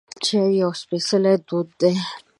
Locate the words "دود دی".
1.47-1.93